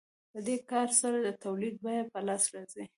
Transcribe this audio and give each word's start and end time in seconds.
په 0.31 0.39
دې 0.47 0.55
کار 0.71 0.89
سره 1.01 1.17
د 1.21 1.29
تولید 1.43 1.75
بیه 1.83 2.03
په 2.13 2.19
لاس 2.27 2.43
راځي 2.53 2.85